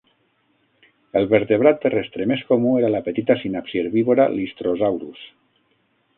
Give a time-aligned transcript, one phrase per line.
[1.19, 5.25] El vertebrat terrestre més comú era la petita sinapsi herbívora "Lystrosaurus".